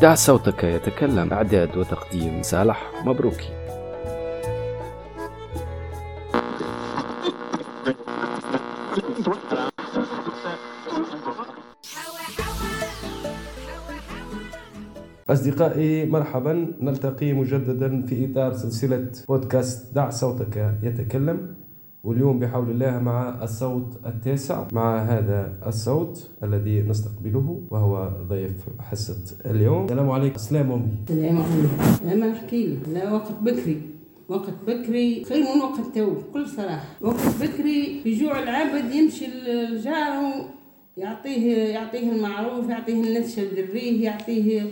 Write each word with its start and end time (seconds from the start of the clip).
دع 0.00 0.14
صوتك 0.14 0.64
يتكلم. 0.64 1.32
إعداد 1.32 1.76
وتقديم 1.76 2.42
صالح 2.42 2.92
مبروكي. 3.04 3.48
أصدقائي 15.30 16.06
مرحبا. 16.06 16.74
نلتقي 16.80 17.32
مجددا 17.32 18.06
في 18.06 18.32
إطار 18.32 18.52
سلسلة 18.52 19.10
بودكاست 19.28 19.94
دع 19.94 20.10
صوتك 20.10 20.78
يتكلم. 20.82 21.56
واليوم 22.04 22.38
بحول 22.38 22.70
الله 22.70 22.98
مع 22.98 23.42
الصوت 23.42 24.00
التاسع 24.06 24.66
مع 24.72 24.98
هذا 25.02 25.52
الصوت 25.66 26.30
الذي 26.42 26.82
نستقبله 26.82 27.60
وهو 27.70 28.10
ضيف 28.28 28.52
حصة 28.78 29.36
اليوم. 29.46 29.84
السلام 29.84 30.10
عليكم. 30.10 30.34
السلام 30.34 30.72
أمي. 30.72 30.88
السلام 31.10 31.36
عليكم. 31.42 32.14
لما 32.14 32.26
نحكي 32.26 32.66
لك. 32.66 32.88
لا 32.88 33.12
وقت 33.12 33.32
بكري. 33.42 33.80
وقت 34.28 34.54
بكري 34.66 35.24
خير 35.24 35.38
من 35.40 35.60
وقت 35.62 35.80
تو 35.94 36.10
بكل 36.10 36.46
صراحة. 36.46 36.84
وقت 37.00 37.26
بكري 37.40 38.00
في 38.02 38.20
جوع 38.20 38.42
العبد 38.42 38.94
يمشي 38.94 39.26
الجار 39.26 40.32
يعطيه 40.96 41.56
يعطيه 41.56 42.12
المعروف 42.12 42.68
يعطيه 42.68 42.94
النتشة 43.04 43.42
دريه 43.56 44.04
يعطيه 44.04 44.62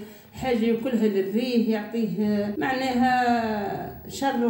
حاجة 0.41 0.77
كلها 0.84 1.06
للريه 1.09 1.70
يعطيه 1.73 2.55
معناها 2.59 4.01
شر 4.09 4.47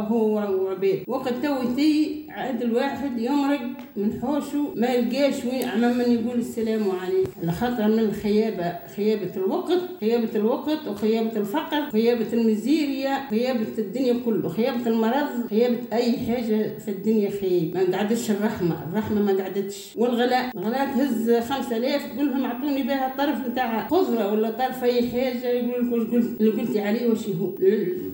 هو 0.00 0.34
وعبيد 0.64 1.04
وقت 1.06 1.28
توتي 1.42 2.26
عاد 2.38 2.62
الواحد 2.62 3.18
يمرق 3.18 3.60
من 3.96 4.18
حوشه 4.22 4.72
ما 4.76 4.86
يلقاش 4.86 5.44
وين 5.44 5.64
عمام 5.68 5.98
من 5.98 6.04
يقول 6.12 6.38
السلام 6.38 6.82
عليكم. 7.02 7.30
الخطر 7.44 7.88
من 7.88 7.98
الخيابة 7.98 8.72
خيابة 8.96 9.30
الوقت 9.36 9.80
خيابة 10.00 10.28
الوقت 10.36 10.88
وخيابة 10.88 11.36
الفقر 11.36 11.90
خيابة 11.90 12.26
المزيرية 12.32 13.28
خيابة 13.30 13.66
الدنيا 13.78 14.14
كله 14.24 14.48
خيابة 14.48 14.86
المرض 14.86 15.46
خيابة 15.50 15.76
أي 15.92 16.12
حاجة 16.18 16.78
في 16.84 16.88
الدنيا 16.90 17.30
خيب. 17.30 17.74
ما 17.74 17.96
قعدتش 17.96 18.30
الرحمة 18.30 18.76
الرحمة 18.92 19.22
ما 19.22 19.42
قعدتش. 19.42 19.92
والغلاء 19.96 20.50
الغلاء 20.56 20.86
تهز 20.86 21.30
خمسة 21.52 21.76
آلاف 21.76 22.12
تقول 22.14 22.26
لهم 22.30 22.44
اعطوني 22.44 22.82
بها 22.82 23.14
طرف 23.18 23.48
نتاع 23.48 23.88
خضرة 23.88 24.32
ولا 24.32 24.50
طرف 24.50 24.84
أي 24.84 25.08
حاجة 25.10 25.46
يقول 25.48 25.86
لك 25.86 25.92
قلت 26.12 26.40
اللي 26.40 26.50
قلتي 26.50 26.80
عليه 26.80 27.10
وش 27.10 27.28
هو. 27.28 27.50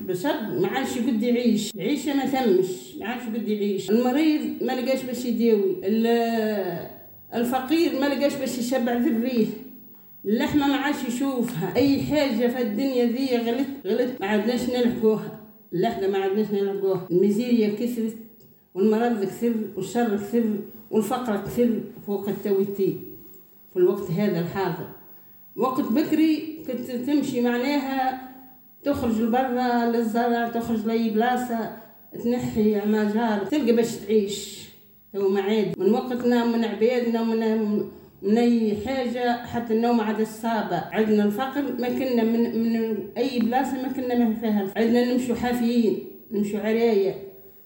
البشر 0.05 0.60
ما 0.60 0.69
عادش 0.69 0.97
يقد 0.97 1.22
يعيش. 1.22 1.74
العيشة 1.74 2.14
ما 2.14 2.27
ثمش 2.27 2.97
ما 3.00 3.06
عادش 3.06 3.22
يقد 3.22 3.48
يعيش. 3.48 3.91
المريض 3.91 4.41
ما 4.62 4.72
لقاش 4.72 5.02
باش 5.02 5.24
يداوي. 5.24 5.77
الفقير 7.34 8.00
ما 8.00 8.06
لقاش 8.06 8.34
باش 8.34 8.58
يشبع 8.58 8.92
ذريه 8.92 9.47
اللحمة 10.25 10.66
ما 10.66 10.77
عادش 10.77 11.05
يشوفها. 11.08 11.72
أي 11.77 12.02
حاجة 12.02 12.47
في 12.48 12.62
الدنيا 12.62 13.05
ذي 13.05 13.36
غلط 13.36 13.66
غلط. 13.86 14.10
ما 14.20 14.27
عدناش 14.27 14.70
نلحقوها. 14.70 15.41
اللحقة 15.72 16.08
ما 16.08 16.19
عدناش 16.19 16.50
نلحقوها. 16.50 17.08
الميزيريا 17.10 17.69
كثرت 17.69 18.16
والمرض 18.75 19.25
كثر 19.25 19.55
والشر 19.77 20.16
كثر 20.16 20.44
والفقر 20.91 21.36
كثر 21.36 21.80
فوق 22.06 22.28
التويتي 22.28 22.97
في 23.72 23.77
الوقت 23.77 24.10
هذا 24.10 24.41
الحاضر. 24.41 24.88
وقت 25.56 25.84
بكري 25.92 26.58
كنت 26.66 26.91
تمشي 26.91 27.41
معناها 27.41 28.23
تخرج 28.84 29.20
لبرا 29.20 29.86
للزرع 29.86 30.48
تخرج 30.48 30.86
لأي 30.86 31.10
بلاصة 31.10 31.77
تنحي 32.24 32.80
مجار 32.86 33.38
تلقى 33.50 33.72
باش 33.72 33.96
تعيش. 33.96 34.64
تو 35.12 35.28
معاد. 35.28 35.78
من 35.78 35.91
وقتنا 35.92 36.44
من 36.44 36.64
عبادنا 36.64 37.22
من 37.22 37.80
من 38.22 38.38
أي 38.38 38.76
حاجة 38.86 39.46
حتى 39.46 39.74
النوم 39.74 40.00
عاد 40.00 40.20
الصابة. 40.20 40.76
عندنا 40.92 41.24
الفقر 41.24 41.62
ما 41.78 41.88
كنا 41.88 42.24
من 42.24 42.62
من 42.62 42.98
أي 43.18 43.38
بلاصة 43.38 43.82
ما 43.82 43.92
كنا 43.92 44.14
ما 44.14 44.34
فيها 44.41 44.72
عندنا 44.76 45.12
نمشوا 45.12 45.34
حافيين 45.34 45.98
نمشوا 46.32 46.60
عراية 46.60 47.14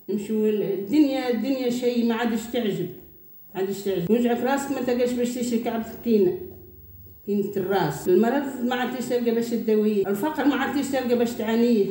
نمشوا 0.09 0.49
الدنيا 0.49 1.31
الدنيا 1.31 1.71
شيء 1.71 2.09
ما 2.09 2.15
عادش 2.15 2.41
تعجب. 2.53 2.89
عادش 3.55 3.81
تعجب. 3.83 4.11
يوجعك 4.11 4.41
راسك 4.41 4.71
ما 4.73 4.81
تلقاش 4.87 5.13
باش 5.13 5.35
تشري 5.35 5.59
كعب 5.59 5.83
سكينة. 6.01 6.33
كينة 7.29 7.57
الراس. 7.57 8.09
المرض 8.09 8.65
ما 8.65 8.75
عادش 8.75 9.09
تلقى 9.09 9.31
باش 9.31 9.51
تداويه. 9.51 10.07
الفقر 10.07 10.45
ما 10.45 10.55
عادش 10.55 10.89
تلقى 10.89 11.19
باش 11.19 11.33
تعانيه. 11.33 11.87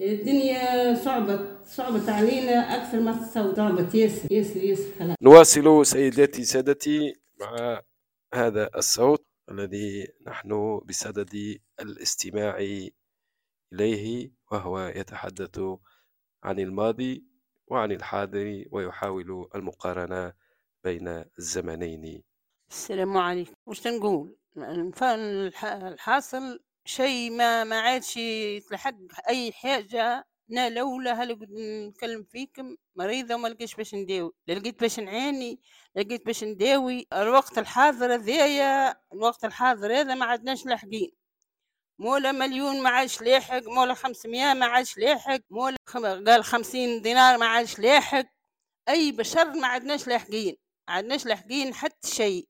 الدنيا 0.00 0.94
صعبت 0.94 1.58
صعبت 1.66 2.08
علينا 2.08 2.52
أكثر 2.52 3.00
ما 3.00 3.12
تصور 3.12 3.54
صعبت. 3.54 3.94
ياسر 3.94 4.32
ياسر 4.32 4.64
ياسر. 4.64 4.90
خلاص. 4.98 5.16
نواصل 5.22 5.86
سيداتي 5.86 6.44
سادتي 6.44 7.14
مع 7.40 7.82
هذا 8.34 8.70
الصوت 8.76 9.26
الذي 9.50 10.08
نحن 10.26 10.80
بصدد 10.88 11.58
الاستماع 11.80 12.58
إليه 13.72 14.30
وهو 14.52 14.92
يتحدث 14.96 15.60
عن 16.44 16.58
الماضي 16.58 17.24
وعن 17.66 17.92
الحاضر 17.92 18.64
ويحاول 18.72 19.48
المقارنة 19.54 20.32
بين 20.84 21.24
الزمنين. 21.38 22.29
السلام 22.70 23.16
عليكم. 23.16 23.52
وش 23.66 23.86
نقول 23.86 24.36
الحاصل 25.62 26.60
شيء 26.84 27.30
ما 27.30 27.64
ما 27.64 27.80
عادش 27.80 28.16
يتلحق 28.16 28.94
أي 29.28 29.52
حاجة 29.52 30.26
أنا 30.50 30.70
لولا 30.70 31.12
هل 31.22 31.38
نتكلم 31.88 32.22
فيكم 32.24 32.76
مريضة 32.96 33.34
وما 33.34 33.48
لقيتش 33.48 33.74
باش 33.74 33.94
نداوي. 33.94 34.32
لا 34.46 34.54
لقيت 34.54 34.80
باش 34.80 35.00
نعاني 35.00 35.60
لقيت 35.96 36.26
باش 36.26 36.44
نداوي 36.44 37.06
الوقت 37.12 37.58
الحاضر 37.58 38.14
هذايا 38.14 38.96
الوقت 39.12 39.44
الحاضر 39.44 39.92
هذا 40.00 40.14
ما 40.14 40.24
عدناش 40.26 40.66
لاحقين. 40.66 41.10
مولا 41.98 42.32
مليون 42.32 42.82
ما 42.82 42.90
عادش 42.90 43.22
لاحق 43.22 43.62
مولا 43.66 43.94
خمسمية 43.94 44.54
ما 44.54 44.66
عادش 44.66 44.98
لاحق 44.98 45.40
مولا 45.50 45.76
قال 46.26 46.44
خمسين 46.44 47.02
دينار 47.02 47.38
ما 47.38 47.46
عادش 47.46 47.78
لاحق. 47.78 48.26
أي 48.88 49.12
بشر 49.12 49.52
ما 49.52 49.66
عدناش 49.66 50.08
لاحقين 50.08 50.56
ما 50.88 50.94
عدناش 50.94 51.26
لاحقين 51.26 51.74
حتى 51.74 52.08
شيء. 52.08 52.49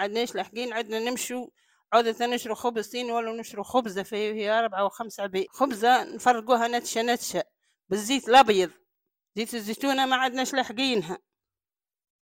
عدناش 0.00 0.34
لاحقين 0.34 0.72
عدنا 0.72 0.98
نمشوا 0.98 1.46
عودة 1.92 2.26
نشرو 2.26 2.54
خبز 2.54 2.88
صيني 2.90 3.12
ولا 3.12 3.32
نشرو 3.40 3.62
خبزة 3.62 4.02
في 4.02 4.50
أربعة 4.50 4.84
وخمسة 4.84 5.22
عبيد 5.22 5.46
خبزة 5.50 6.04
نفرقوها 6.04 6.68
نتشة 6.68 7.02
نتشة 7.02 7.44
بالزيت 7.88 8.28
الأبيض. 8.28 8.70
زيت 9.36 9.54
الزيتونة 9.54 10.06
ما 10.06 10.16
عدناش 10.16 10.54
لاحقينها 10.54 11.18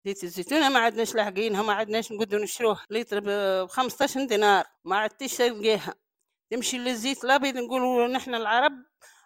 زيت 0.05 0.23
الزيتونة 0.23 0.69
ما 0.69 0.79
عدناش 0.79 1.15
لاحقينها 1.15 1.63
ما 1.63 1.73
عدناش 1.73 2.11
نقدروا 2.11 2.43
نشروها. 2.43 2.85
لتر 2.89 3.19
ب 3.19 3.29
15 3.67 4.25
دينار. 4.25 4.65
ما 4.85 4.97
عدتش 4.97 5.37
تلقاها 5.37 5.95
تمشي 6.51 6.77
للزيت 6.77 7.23
الأبيض 7.23 7.57
نقولوا 7.57 8.07
نحن 8.07 8.35
العرب 8.35 8.73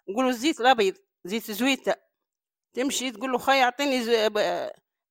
نقولوا 0.08 0.30
الزيت 0.30 0.60
الأبيض 0.60 0.94
زيت 1.24 1.50
زويتة. 1.50 1.94
تمشي 2.74 3.10
تقول 3.10 3.32
له 3.32 3.38
خي 3.38 3.62
أعطيني 3.62 4.26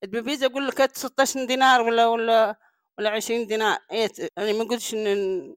الدبيزة 0.03 0.45
يقول 0.45 0.67
لك 0.67 0.95
16 0.97 1.45
دينار 1.45 1.81
ولا 1.81 2.07
ولا 2.07 2.59
ولا 3.01 3.09
عشرين 3.09 3.47
دينار. 3.47 3.79
إيه 3.91 4.11
أنا 4.37 4.53
ما 4.53 4.63
قلتش 4.63 4.93
إن 4.93 5.55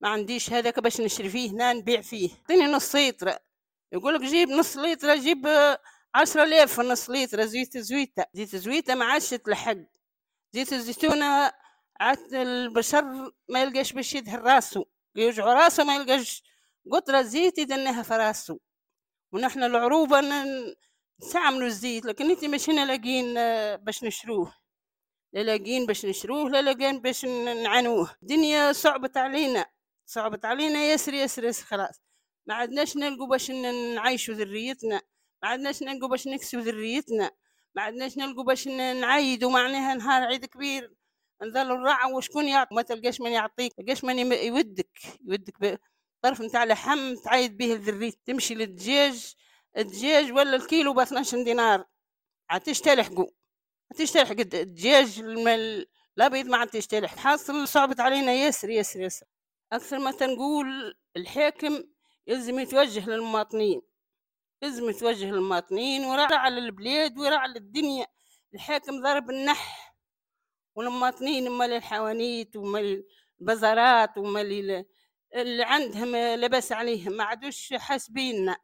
ما 0.00 0.08
عنديش 0.08 0.52
هذاك 0.52 0.80
باش 0.80 1.00
نشري 1.00 1.28
فيه 1.28 1.50
هنا 1.50 1.72
نبيع 1.72 2.00
فيه. 2.00 2.30
اعطيني 2.30 2.66
نص 2.72 2.96
لتر. 2.96 3.38
يقول 3.92 4.14
لك 4.14 4.20
جيب 4.20 4.48
نص 4.48 4.76
لتر 4.76 5.16
جيب 5.16 5.46
عشرة 6.14 6.44
آلاف 6.44 6.74
في 6.74 6.80
نص 6.82 7.10
لتر. 7.10 7.44
زيت 7.46 7.78
زويتة. 7.78 8.24
زيت 8.34 8.56
زويتة 8.56 8.94
ما 8.94 9.04
عادش 9.04 9.30
تلحق. 9.30 9.76
زيت 10.52 10.72
الزيتونة 10.72 11.52
عاد 12.00 12.34
البشر 12.34 13.32
ما 13.48 13.62
يلقاش 13.62 13.92
باش 13.92 14.14
يدهن 14.14 14.38
راسه 14.38 14.84
يوجعوا 15.16 15.54
راسه 15.54 15.84
ما 15.84 15.96
يلقاش 15.96 16.42
قطرة 16.92 17.22
زيت 17.22 17.58
يدنها 17.58 18.02
في 18.02 18.14
راسه 18.14 18.58
ونحن 19.32 19.62
العروبة 19.62 20.20
نستعملوا 21.22 21.66
الزيت 21.66 22.04
لكن 22.06 22.30
انت 22.30 22.44
مش 22.44 22.70
هنا 22.70 22.86
لاقين 22.86 23.34
باش 23.76 24.04
نشروه. 24.04 24.54
لا 25.32 25.40
لاقين 25.40 25.86
باش 25.86 26.04
نشروه 26.04 26.50
لا 26.50 26.62
لاقين 26.62 27.00
باش 27.00 27.24
نعانوه 27.24 28.10
الدنيا 28.22 28.72
صعبت 28.72 29.16
علينا 29.16 29.66
صعبت 30.08 30.44
علينا 30.44 30.78
ياسر 30.84 31.14
ياسر 31.14 31.44
ياسر 31.44 31.64
خلاص. 31.64 32.02
ما 32.46 32.54
عدناش 32.54 32.96
نلقوا 32.96 33.26
باش 33.26 33.50
نعيشوا 33.50 34.34
ذريتنا. 34.34 35.02
ما 35.42 35.48
عدناش 35.48 35.82
نلقوا 35.82 36.08
باش 36.08 36.26
نكسوا 36.28 36.60
ذريتنا. 36.60 37.30
ما 37.74 37.82
عدناش 37.82 38.18
نلقوا 38.18 38.44
باش 38.44 38.68
نعيدوا 38.68 39.50
معناها 39.50 39.94
نهار 39.94 40.22
عيد 40.22 40.44
كبير. 40.44 40.94
نظلوا 41.42 41.76
الرعى 41.76 42.12
وشكون 42.12 42.48
يعطي؟ 42.48 42.74
ما 42.74 42.82
تلقاش 42.82 43.20
من 43.20 43.30
يعطيك 43.30 43.72
تلقاش 43.72 44.04
من 44.04 44.18
يودك 44.32 44.98
يودك 45.24 45.80
طرف 46.22 46.40
نتاع 46.40 46.64
لحم 46.64 47.14
تعيد 47.14 47.56
به 47.56 47.72
الذريت 47.72 48.18
تمشي 48.26 48.54
للدجاج 48.54 49.34
الدجاج 49.78 50.32
ولا 50.32 50.56
الكيلو 50.56 50.94
ب 50.94 51.00
12 51.00 51.42
دينار. 51.44 51.84
عاد 52.50 52.60
تلحقوا 52.60 53.26
تشتري 53.96 54.24
حق 54.26 54.40
الدجاج 54.40 55.18
الأبيض 56.18 56.46
ما 56.46 56.56
عاد 56.56 56.68
تشتري 56.68 57.08
حاصل 57.08 57.68
صعبت 57.68 58.00
علينا 58.00 58.32
ياسر 58.32 58.70
ياسر 58.70 59.00
ياسر. 59.00 59.26
أكثر 59.72 59.98
ما 59.98 60.10
تنقول 60.12 60.94
الحاكم 61.16 61.84
يلزم 62.26 62.58
يتوجه 62.58 63.10
للمواطنين 63.10 63.82
لازم 64.62 64.90
يتوجه 64.90 65.30
للمواطنين 65.30 66.04
ويراعى 66.04 66.50
للبلاد 66.50 67.18
ويراعى 67.18 67.48
للدنيا 67.48 68.06
الحاكم 68.54 69.02
ضرب 69.02 69.30
النح 69.30 69.94
والمواطنين 70.74 71.50
مال 71.50 71.72
الحوانيت 71.72 72.56
ومال 72.56 73.04
البازارات 73.40 74.18
ومال 74.18 74.84
اللي 75.34 75.62
عندهم 75.64 76.16
لبس 76.16 76.72
عليهم 76.72 77.12
ما 77.12 77.24
عادوش 77.24 77.74
حاسبيننا. 77.74 78.56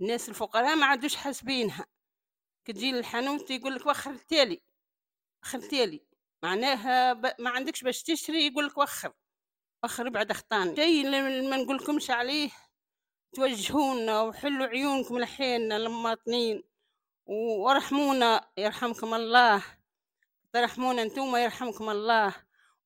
الناس 0.00 0.28
الفقراء 0.28 0.76
ما 0.76 0.86
عادوش 0.86 1.16
حاسبينها. 1.16 1.86
كتجي 2.64 2.92
للحانوت 2.92 3.50
يقول 3.50 3.74
لك 3.74 3.86
وخر 3.86 4.10
التالي 4.10 4.62
وخر 5.42 5.58
التالي 5.58 6.00
معناها 6.42 7.12
ب... 7.12 7.32
ما 7.38 7.50
عندكش 7.50 7.82
باش 7.84 8.02
تشتري 8.02 8.46
يقول 8.46 8.66
لك 8.66 8.78
وخر 8.78 9.12
وخر 9.84 10.08
بعد 10.08 10.30
أخطان. 10.30 10.76
شيء 10.76 11.10
ما 11.50 11.56
نقولكمش 11.56 12.10
عليه 12.10 12.50
توجهونا 13.34 14.22
وحلوا 14.22 14.66
عيونكم 14.66 15.18
لحينا 15.18 15.76
المواطنين 15.76 16.62
وارحمونا 17.26 18.48
يرحمكم 18.58 19.14
الله 19.14 19.64
ترحمونا 20.52 21.02
انتوما 21.02 21.44
يرحمكم 21.44 21.90
الله 21.90 22.34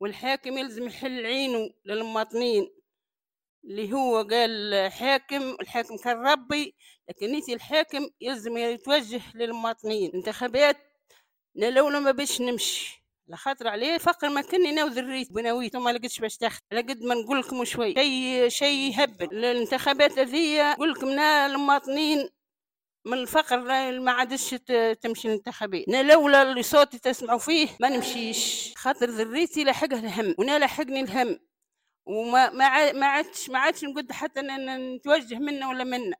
والحاكم 0.01 0.59
يلزم 0.59 0.87
يحل 0.87 1.27
عينه 1.27 1.71
للمواطنين. 1.85 2.78
اللي 3.65 3.93
هو 3.93 4.23
قال 4.23 4.89
حاكم 4.93 5.57
الحاكم 5.61 5.97
كان 5.97 6.27
ربي 6.27 6.75
لكن 7.09 7.33
نيتي 7.33 7.55
الحاكم 7.55 8.09
يلزم 8.21 8.57
يتوجه 8.57 9.21
للمواطنين. 9.35 10.11
انتخابات 10.15 10.77
لولا 11.55 11.99
ما 12.01 12.11
باش 12.11 12.41
نمشي. 12.41 13.05
على 13.29 13.37
خاطر 13.37 13.69
عليه 13.69 13.99
فقر 13.99 14.29
ما 14.29 14.41
كني 14.41 14.73
ناو 14.73 14.87
ذريت 14.87 15.33
بنويت 15.33 15.77
وما 15.77 15.91
لقيتش 15.91 16.21
باش 16.21 16.37
تاخذ 16.37 16.61
على 16.73 16.81
قد 16.81 17.03
ما 17.03 17.15
نقول 17.15 17.41
لكم 17.41 17.65
شوي. 17.65 17.95
شيء 17.95 18.49
شيء 18.49 18.93
يهبل. 18.93 19.45
الانتخابات 19.45 20.19
هذيا 20.19 20.73
نقول 20.73 20.91
لكم 20.91 21.19
المواطنين 21.19 22.29
من 23.05 23.19
الفقر 23.19 23.61
ما 24.01 24.13
عادش 24.13 24.51
تمشي 25.01 25.29
الانتخابات 25.29 25.89
أنا 25.89 26.13
لولا 26.13 26.43
اللي 26.43 26.63
صوتي 26.63 26.99
تسمعوا 26.99 27.39
فيه 27.39 27.69
ما 27.81 27.89
نمشيش. 27.89 28.75
خاطر 28.77 29.11
ذريتي 29.11 29.65
لحقها 29.65 29.99
الهم. 29.99 30.35
وأنا 30.39 30.59
لحقني 30.59 31.01
الهم. 31.01 31.39
وما 32.09 32.51
ما 32.93 33.07
عادش 33.07 33.51
ما 33.51 33.59
عادش 33.59 33.85
نقول 33.85 34.07
حتى 34.13 34.41
نتوجه 34.43 35.35
منه 35.39 35.69
ولا 35.69 35.85
منه. 35.85 36.17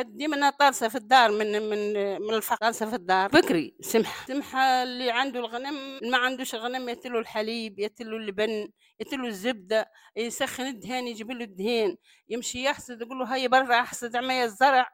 ديما 0.00 0.36
أنا 0.36 0.50
طارسة 0.50 0.88
في 0.88 0.94
الدار 0.94 1.30
من 1.32 1.62
من 1.70 1.92
من 2.22 2.34
الفقر. 2.34 2.72
في 2.72 2.94
الدار. 2.94 3.28
بكري 3.28 3.76
سمحة. 3.80 4.26
سمحة 4.26 4.82
اللي 4.82 5.10
عنده 5.10 5.40
الغنم 5.40 6.00
ما 6.10 6.18
عندوش 6.18 6.54
غنم 6.54 6.88
يتلو 6.88 7.18
الحليب 7.18 7.78
يتلو 7.78 8.16
اللبن 8.16 8.68
يتلو 9.00 9.26
الزبدة 9.26 9.90
يسخن 10.16 10.66
الدهان 10.66 11.06
يجيب 11.06 11.30
له 11.30 11.44
الدهان 11.44 11.96
يمشي 12.28 12.64
يحصد 12.64 13.02
يقول 13.02 13.18
له 13.18 13.34
هيا 13.34 13.48
برا 13.48 13.80
أحصد 13.80 14.16
عمايا 14.16 14.44
الزرع 14.44 14.90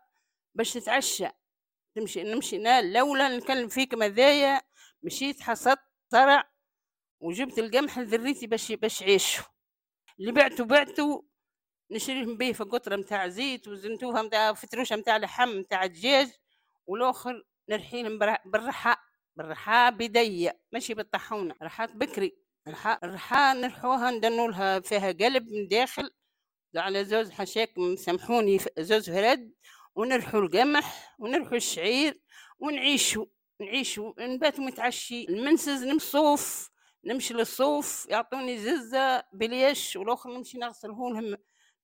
باش 0.55 0.73
تتعشى. 0.73 1.29
تمشي 1.97 2.23
نمشي 2.23 2.59
لولا 2.83 3.29
نكلم 3.37 3.69
فيك 3.69 3.95
مذايا 3.95 4.61
مشيت 5.03 5.41
حصدت 5.43 5.81
زرع 6.13 6.51
وجبت 7.21 7.59
القمح 7.59 7.99
لذريتي 7.99 8.47
باش 8.47 8.73
باش 8.73 9.03
يعيشوا. 9.03 9.54
اللي 10.21 10.33
بعته 10.33 10.65
بعته 10.65 11.25
نشريهم 11.91 12.37
به 12.37 12.53
في 12.53 12.65
قطرة 12.65 12.97
متاع 12.97 13.29
زيت 13.29 13.69
وزنتوها 13.69 14.23
متاع 14.23 14.53
فتروشة 14.53 14.97
متاع 14.97 15.17
لحم 15.17 15.49
متاع 15.49 15.87
دجاج 15.87 16.29
والآخر 16.87 17.45
نرحيل 17.69 18.19
بالرحاء 18.45 18.99
بالرحاء 19.37 19.91
بدية 19.93 20.61
ماشي 20.73 20.95
بالطحونة. 20.95 21.55
رحات 21.63 21.91
بكري 21.91 22.37
الرحاء 23.05 23.57
نرحوها 23.57 24.11
ندنولها 24.11 24.81
فيها 24.81 25.13
قلب 25.13 25.49
من 25.49 25.69
داخل 25.69 26.11
على 26.77 27.05
زوز 27.05 27.31
حشاك 27.31 27.75
سامحوني 27.97 28.59
زوز 28.79 29.11
هرد 29.11 29.53
ونرحو 29.95 30.39
القمح 30.39 31.17
ونرحو 31.19 31.55
الشعير 31.55 32.21
ونعيشو 32.59 33.27
نعيشو 33.61 34.15
نبات 34.19 34.61
متعشي 34.61 35.25
المنسز 35.29 35.85
نمصوف 35.85 36.71
نمشي 37.07 37.35
للصوف 37.35 38.07
يعطوني 38.11 38.59
ززة 38.59 39.25
بليش 39.33 39.97
والاخر 39.97 40.31
نمشي 40.31 40.59
نغسله 40.59 41.11
لهم 41.11 41.37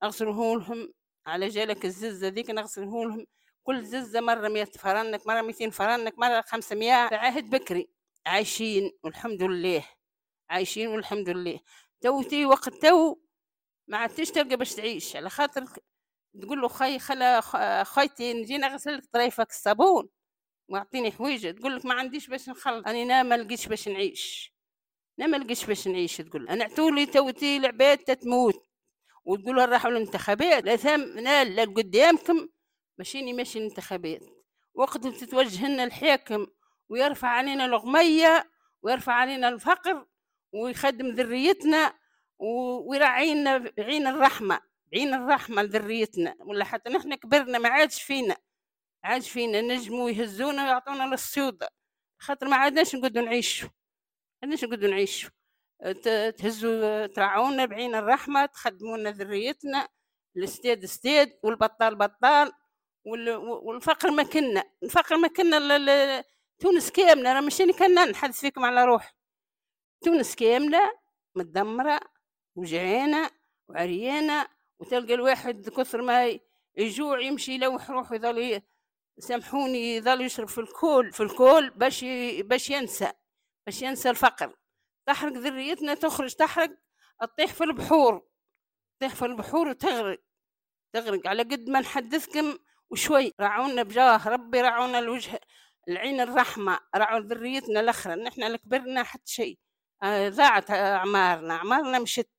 نغسله 0.02 0.56
لهم 0.56 0.92
على 1.26 1.48
جالك 1.48 1.84
الززة 1.84 2.28
ذيك 2.28 2.50
نغسله 2.50 3.04
لهم 3.04 3.26
كل 3.62 3.84
ززة 3.84 4.20
مرة 4.20 4.48
مية 4.48 4.64
فرنك 4.64 5.26
مرة 5.26 5.42
ميتين 5.42 5.70
فرنك 5.70 6.18
مرة 6.18 6.40
خمسمية. 6.40 6.92
عهد 6.92 7.50
بكري. 7.50 7.90
عايشين 8.26 8.92
والحمد 9.02 9.42
لله. 9.42 9.84
عايشين 10.50 10.88
والحمد 10.88 11.28
لله. 11.28 11.60
توتي 12.00 12.46
وقت 12.46 12.74
تو 12.74 13.16
ما 13.88 13.96
عادش 13.98 14.30
تلقى 14.30 14.56
باش 14.56 14.74
تعيش. 14.74 15.16
على 15.16 15.30
خاطر 15.30 15.64
تقول 16.42 16.60
له 16.60 16.68
خي 16.68 16.98
خلا 16.98 17.40
خيتي 17.84 18.32
نجي 18.32 18.58
نغسل 18.58 18.96
لك 18.96 19.04
طريفك 19.12 19.50
الصابون. 19.50 20.08
واعطيني 20.68 21.12
حويجة. 21.12 21.50
تقول 21.50 21.76
لك 21.76 21.86
ما 21.86 21.94
عنديش 21.94 22.26
باش 22.26 22.48
نخلص. 22.48 22.86
أنا 22.86 23.22
ما 23.22 23.34
لقيتش 23.34 23.66
باش 23.66 23.88
نعيش. 23.88 24.54
أنا 25.20 25.28
ما 25.28 25.36
لقيتش 25.36 25.64
باش 25.66 25.88
نعيش 25.88 26.16
تقول 26.16 26.48
أنا 26.48 26.64
اعطولي 26.64 27.06
توتي 27.06 27.56
العباد 27.56 27.98
تتموت. 27.98 28.66
وتقولوا 29.24 29.64
راحوا 29.64 29.90
الانتخابات 29.90 30.64
لا 30.64 30.76
ثم 30.76 31.18
لا 31.18 31.64
قدامكم 31.64 32.48
ماشيني 32.98 33.32
ماشي 33.32 33.58
الانتخابات. 33.58 34.20
وقت 34.74 35.06
تتوجه 35.06 35.68
لنا 35.68 35.84
الحاكم 35.84 36.46
ويرفع 36.88 37.28
علينا 37.28 37.64
الغمية 37.64 38.50
ويرفع 38.82 39.12
علينا 39.12 39.48
الفقر 39.48 40.06
ويخدم 40.52 41.08
ذريتنا 41.08 41.94
ويراعينا 42.88 43.58
بعين 43.58 44.06
الرحمة 44.06 44.60
بعين 44.92 45.14
الرحمة 45.14 45.62
لذريتنا. 45.62 46.34
ولا 46.40 46.64
حتى 46.64 46.90
نحن 46.90 47.14
كبرنا 47.14 47.58
ما 47.58 47.68
عادش 47.68 48.02
فينا 48.02 48.36
عادش 49.04 49.30
فينا. 49.30 49.60
نجموا 49.60 50.10
يهزونا 50.10 50.64
ويعطونا 50.64 51.02
للسيوطة. 51.02 51.68
خاطر 52.18 52.48
ما 52.48 52.56
عادناش 52.56 52.94
نقدروا 52.94 53.26
نعيشوا. 53.26 53.68
عادناش 54.42 54.64
نقدروا 54.64 54.90
نعيشوا؟ 54.90 55.30
تهزوا 56.30 57.06
ترعونا 57.06 57.64
بعين 57.64 57.94
الرحمة 57.94 58.46
تخدمونا 58.46 59.10
ذريتنا 59.10 59.88
الاستاد 60.36 60.84
استاد 60.84 61.38
والبطال 61.42 61.94
بطال 61.96 62.52
والفقر 63.62 64.10
ما 64.10 64.22
كنا. 64.22 64.64
الفقر 64.82 65.16
ما 65.16 65.28
كنا 65.28 66.24
تونس 66.58 66.90
كاملة 66.90 67.32
أنا 67.32 67.40
ماشي 67.40 67.72
كنا 67.72 68.04
نحدث 68.04 68.40
فيكم 68.40 68.64
على 68.64 68.84
روح 68.84 69.14
تونس 70.04 70.34
كاملة 70.34 70.90
متدمرة 71.34 72.00
وجعانة 72.56 73.30
وعريانة 73.68 74.46
وتلقى 74.78 75.14
الواحد 75.14 75.68
كثر 75.68 76.02
ما 76.02 76.38
يجوع 76.76 77.20
يمشي 77.20 77.52
يلوح 77.54 77.90
روحه 77.90 78.14
يظل 78.14 78.62
سامحوني 79.18 79.96
يظل 79.96 80.20
يشرب 80.20 80.48
في 80.48 80.58
ال 80.58 80.66
alcool 80.66 81.12
في 81.12 81.22
ال 81.22 81.29
alcool 81.29 81.70
باش 81.70 82.04
باش 82.40 82.70
ينسى. 82.70 83.12
باش 83.66 83.82
ينسى 83.82 84.10
الفقر. 84.10 84.56
تحرق 85.06 85.32
ذريتنا 85.32 85.94
تخرج 85.94 86.34
تحرق 86.34 86.70
تطيح 87.20 87.52
في 87.52 87.64
البحور. 87.64 88.26
تطيح 88.98 89.14
في 89.14 89.24
البحور 89.24 89.68
وتغرق. 89.68 90.18
تغرق. 90.94 91.26
على 91.26 91.42
قد 91.42 91.68
ما 91.68 91.80
نحدثكم 91.80 92.58
وشوي. 92.90 93.32
راعونا 93.40 93.82
بجاه 93.82 94.28
ربي 94.28 94.60
راعونا 94.60 94.98
الوجه 94.98 95.40
العين 95.88 96.20
الرحمة. 96.20 96.80
راعوا 96.94 97.20
ذريتنا 97.20 97.80
الأخرى. 97.80 98.14
نحن 98.14 98.42
لكبرنا 98.42 99.02
حتى 99.02 99.32
شيء. 99.32 99.58
آه، 100.02 100.28
ضاعت 100.28 100.70
أعمارنا. 100.70 101.54
أعمارنا 101.54 101.98
مشت. 101.98 102.30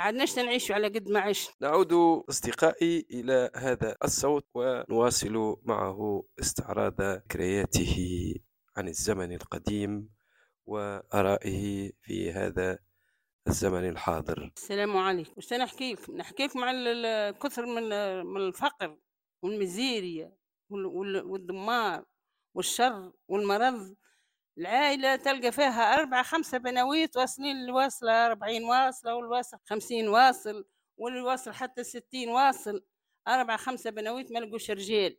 عدناش 0.00 0.38
نعيش 0.38 0.70
على 0.72 0.88
قد 0.88 1.08
ما 1.08 1.20
عشنا. 1.20 1.54
نعود 1.60 1.92
أصدقائي 2.28 3.06
إلى 3.10 3.50
هذا 3.56 3.96
الصوت 4.04 4.46
ونواصل 4.54 5.56
معه 5.64 6.24
استعراض 6.40 7.00
ذكرياته 7.02 8.34
عن 8.76 8.88
الزمن 8.88 9.32
القديم. 9.32 10.17
وآرائه 10.68 11.92
في 12.02 12.32
هذا 12.32 12.78
الزمن 13.46 13.88
الحاضر. 13.88 14.52
السلام 14.56 14.96
عليكم. 14.96 15.32
وش 15.36 15.52
نحكي 15.52 15.92
لكم 15.92 16.16
نحكي 16.16 16.46
لكم 16.46 16.64
على 16.64 17.34
كثر 17.42 17.66
من 17.66 17.88
من 18.26 18.40
الفقر 18.40 18.98
والمزيرية 19.42 20.36
والدمار 20.70 22.04
والشر 22.54 23.12
والمرض. 23.28 23.96
العائلة 24.58 25.16
تلقى 25.16 25.52
فيها 25.52 25.94
أربعة 25.94 26.22
خمسة 26.22 26.58
بنويت 26.58 27.16
واصلين 27.16 27.56
اللي 27.56 27.72
واصلة 27.72 28.26
أربعين 28.26 28.64
واصلة 28.64 29.14
والواصل 29.14 29.58
خمسين 29.64 30.08
واصل 30.08 30.64
واللي 30.96 31.20
واصل 31.20 31.52
حتى 31.52 31.84
ستين 31.84 32.28
واصل. 32.28 32.84
أربعة 33.28 33.56
خمسة 33.56 33.90
بنويت 33.90 34.32
ما 34.32 34.38
لقوش 34.38 34.70
رجال. 34.70 35.16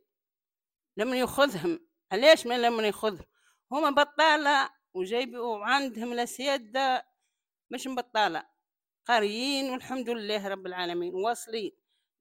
لما 0.97 1.15
يأخذهم. 1.15 1.79
علاش 2.11 2.47
ما 2.47 2.57
لما 2.57 2.83
يأخذهم؟ 2.83 3.25
هما 3.71 3.89
بطالة 3.89 4.78
وجايبوا 4.93 5.57
وعندهم 5.57 6.13
الأسياد 6.13 7.01
مش 7.71 7.87
مبطالة. 7.87 8.45
قاريين 9.05 9.69
والحمد 9.71 10.09
لله 10.09 10.47
رب 10.47 10.65
العالمين 10.65 11.15
واصلين 11.15 11.71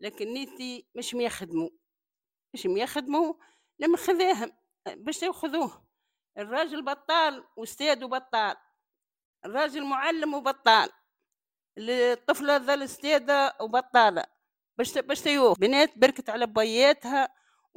لكن 0.01 0.27
نيتي 0.29 0.87
مش 0.95 1.15
ميخدموا 1.15 1.71
مش 2.55 2.67
ميخدموا 2.67 3.35
لما 3.79 3.97
خذاهم 3.97 4.53
باش 4.87 5.23
يأخذوه. 5.23 5.85
الراجل 6.39 6.85
بطال 6.85 7.45
واستاذ 7.57 8.07
بطال. 8.07 8.57
الراجل 9.45 9.85
معلم 9.85 10.35
وبطال. 10.35 10.91
الطفلة 11.79 12.57
ذا 12.57 12.75
الاستاذة 12.75 13.53
وبطالة. 13.61 14.25
باش 14.79 14.99
باش 14.99 15.29
بنات 15.59 15.99
بركت 15.99 16.31
على 16.31 16.47
بياتها 16.47 17.29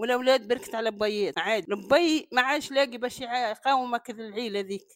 والأولاد 0.01 0.47
بركت 0.47 0.75
على 0.75 0.91
بيات 0.91 1.37
عادي 1.37 1.73
البي 1.73 2.27
ما 2.31 2.41
عادش 2.41 2.71
لاقي 2.71 2.97
باش 2.97 3.21
يقاوم 3.21 3.97
كذا 3.97 4.23
العيلة 4.23 4.59
ذيك. 4.59 4.87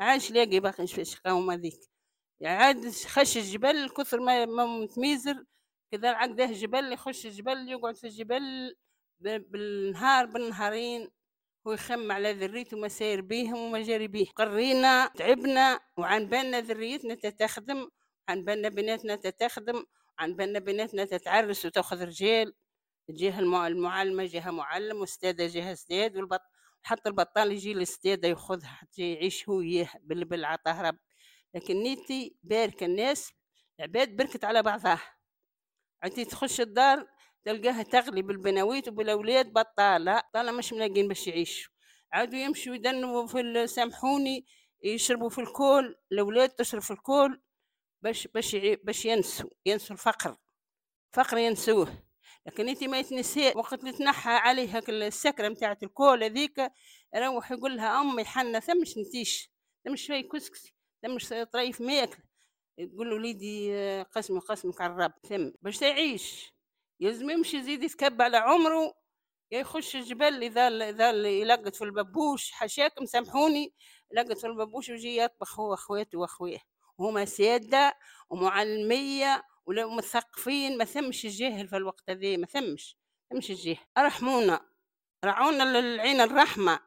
ما 0.00 0.06
عادش 0.06 0.30
لاقي 0.30 0.60
باش 0.60 0.98
يقاوم 0.98 1.50
هذيك. 1.50 1.80
عاد 2.44 2.90
خش 2.90 3.36
الجبل 3.36 3.88
كثر 3.88 4.20
ما 4.20 4.66
متميزر 4.66 5.44
كذا 5.92 6.10
عقده 6.10 6.46
جبل 6.46 6.92
يخش 6.92 7.26
الجبل 7.26 7.68
يقعد 7.68 7.96
في 7.96 8.04
الجبل 8.06 8.76
بالنهار 9.20 10.26
بالنهارين. 10.26 11.10
هو 11.66 11.72
يخم 11.72 12.12
على 12.12 12.32
ذريته 12.32 12.76
ما 12.76 12.88
ساير 12.88 13.20
بيهم 13.20 13.58
وما 13.58 13.82
جاري 13.82 14.08
بيه. 14.08 14.26
قرينا 14.36 15.06
تعبنا 15.06 15.80
وعن 15.96 16.28
بالنا 16.28 16.60
ذريتنا 16.60 17.14
تتخدم 17.14 17.88
عن 18.28 18.44
بالنا 18.44 18.68
بناتنا 18.68 19.16
تتخدم 19.16 19.84
عن 20.18 20.36
بالنا 20.36 20.58
بناتنا 20.58 21.04
تتعرس 21.04 21.66
وتاخذ 21.66 22.04
رجال. 22.04 22.54
جهة 23.10 23.40
المع- 23.40 23.66
المعلمة 23.66 24.24
جهة 24.24 24.50
معلم 24.50 25.00
واستاذة 25.00 25.46
جهة 25.46 25.72
أستاذ 25.72 26.16
والبط 26.16 26.40
حتى 26.82 27.08
البطال 27.08 27.52
يجي 27.52 27.72
الاستاذة 27.72 28.26
ياخذها 28.26 28.66
حتى 28.68 29.12
يعيش 29.12 29.48
هو 29.48 29.54
وياه 29.56 29.88
بال- 30.00 30.24
بالعطاه 30.24 30.82
رب 30.82 30.98
لكن 31.54 31.76
نيتي 31.76 32.36
بارك 32.42 32.82
الناس 32.82 33.32
العباد 33.80 34.16
بركت 34.16 34.44
على 34.44 34.62
بعضها. 34.62 35.02
عتي 36.02 36.24
تخش 36.24 36.60
الدار 36.60 37.06
تلقاها 37.44 37.82
تغلي 37.82 38.22
بالبناويت 38.22 38.88
وبالأولاد 38.88 39.52
بطالة 39.52 40.18
بطاله 40.20 40.52
مش 40.52 40.72
ملاقين 40.72 41.08
باش 41.08 41.26
يعيشوا. 41.26 41.72
عادوا 42.12 42.38
يمشوا 42.38 42.74
يدنوا 42.74 43.26
في 43.26 43.66
سامحوني 43.66 44.46
يشربوا 44.82 45.28
في 45.28 45.40
ال 45.40 45.48
alcool 45.48 45.96
الأولاد 46.12 46.48
تشرب 46.48 46.82
في 46.82 46.90
ال 46.90 46.97
alcool 46.97 47.42
باش 48.02 48.26
باش 48.26 48.56
باش 48.56 49.04
ينسوا 49.04 49.50
ينسوا 49.66 49.96
الفقر. 49.96 50.36
فقر 51.12 51.38
ينسوه. 51.38 52.02
لكن 52.46 52.68
انت 52.68 52.84
ما 52.84 52.98
يتنسي 52.98 53.52
وقت 53.56 53.80
اللي 53.80 53.92
تنحى 53.92 54.30
عليه 54.30 54.76
هاك 54.76 54.90
السكرة 54.90 55.48
نتاعت 55.48 55.82
ال 55.82 55.88
alcool 55.88 56.24
هذيك 56.24 56.72
يروح 57.14 57.52
يقول 57.52 57.76
لها 57.76 58.00
أمي 58.00 58.24
حنا 58.24 58.60
ثمش 58.60 58.98
نتيش 58.98 59.50
ثمش 59.84 60.06
شوي 60.06 60.22
كسكسي 60.22 60.74
ثمش 61.02 61.28
طريف 61.52 61.80
ماكل 61.80 62.22
يقول 62.78 63.10
له 63.10 63.16
وليدي 63.16 63.72
قسمي 64.02 64.38
قسمك 64.38 64.80
على 64.80 64.92
الرب 64.92 65.12
ثم 65.28 65.50
باش 65.62 65.78
تعيش. 65.78 66.54
يلزم 67.00 67.30
يمشي 67.30 67.56
يزيد 67.56 67.82
يتكب 67.82 68.22
على 68.22 68.36
عمره 68.36 68.94
يا 69.50 69.58
يخش 69.60 69.96
الجبل 69.96 70.42
إذا 70.42 70.68
إذا 70.88 71.10
يلقط 71.10 71.74
في 71.76 71.84
البابوش 71.84 72.52
حشاكم 72.52 73.06
سامحوني 73.06 73.74
يلقط 74.12 74.38
في 74.38 74.46
البابوش 74.46 74.88
ويجي 74.88 75.16
يطبخ 75.16 75.60
هو 75.60 75.74
اخواته 75.74 76.18
وأخويه. 76.18 76.58
هما 77.00 77.24
سادة 77.24 77.96
ومعلمية 78.30 79.42
ولا 79.66 79.94
مثقفين 79.96 80.78
ما 80.78 80.84
ثمش 80.84 81.24
الجاهل 81.24 81.68
في 81.68 81.76
الوقت 81.76 82.10
هذا 82.10 82.36
ما 82.36 82.46
ثمش 82.46 82.96
ثمش 83.30 83.50
الجاهل 83.50 83.86
ارحمونا 83.98 84.74
رعونا 85.24 85.80
للعين 85.80 86.20
الرحمة. 86.20 86.80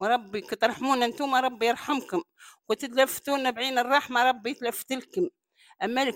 وربي 0.00 0.40
كترحمونا 0.40 1.04
أنتم 1.04 1.34
ربي 1.34 1.66
يرحمكم. 1.66 2.22
وتتلفتونا 2.68 3.50
بعين 3.50 3.78
الرحمة 3.78 4.22
ربي 4.28 4.50
يتلفت 4.50 4.92
لكم. 4.92 5.28
أما 5.82 6.12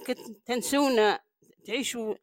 تنسونا 0.47 1.21
تعيشوا 1.67 2.15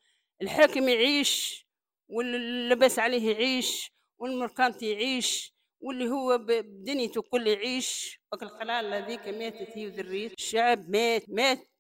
الحاكم 0.42 0.90
يعيش 0.90 1.66
واللي 2.10 2.70
لبس 2.70 3.00
عليه 3.00 3.32
يعيش 3.32 3.92
والمركانت 4.18 4.84
يعيش 4.84 5.54
واللي 5.80 6.10
هو 6.10 6.38
بدنيته 6.38 7.22
كل 7.22 7.48
يعيش. 7.48 8.22
وك 8.34 8.44
القلال 8.44 8.94
هذيك 8.94 9.28
ماتت 9.28 9.78
هي 9.78 9.86
وذريت 9.86 10.34
الشعب 10.34 10.90
مات 10.90 11.30
مات. 11.30 11.77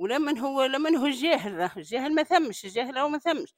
ولمن 0.00 0.38
هو 0.38 0.64
لمن 0.64 0.96
هو 0.96 1.06
الجاهل 1.06 1.54
راه. 1.56 1.72
الجاهل 1.76 2.14
ما 2.14 2.22
ثمش 2.22 2.64
الجاهل 2.64 2.98
هو 2.98 3.08
ما 3.08 3.18
ثمش. 3.18 3.54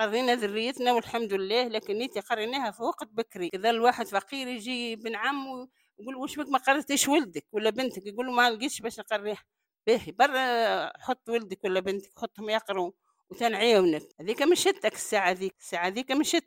قرينا 0.00 0.34
ذريتنا 0.34 0.92
والحمد 0.92 1.32
لله 1.32 1.68
لكن 1.68 1.94
نيتي 1.94 2.20
قريناها 2.20 2.70
في 2.70 2.82
وقت 2.82 3.08
بكري. 3.12 3.50
كذا 3.50 3.70
الواحد 3.70 4.06
فقير 4.06 4.48
يجي 4.48 4.92
ابن 4.92 5.16
عمه 5.16 5.68
يقول 5.98 6.16
وش 6.16 6.36
بك 6.36 6.48
ما 6.48 6.58
قريتيش 6.58 7.08
ولدك؟ 7.08 7.46
ولا 7.52 7.70
بنتك؟ 7.70 8.06
يقول 8.06 8.32
ما 8.32 8.50
لقيتش 8.50 8.80
باش 8.80 8.98
نقريها 9.00 9.44
باهي 9.86 10.12
برا 10.12 10.92
حط 11.02 11.28
ولدك 11.28 11.64
ولا 11.64 11.80
بنتك 11.80 12.10
حطهم 12.18 12.50
يقروا 12.50 12.92
وتنعيونك. 13.30 14.02
هذيك 14.20 14.42
مشتك 14.42 14.94
الساعة 14.94 15.32
ذيك. 15.32 15.56
الساعة 15.60 15.88
ذيك 15.88 16.12
مشت 16.12 16.44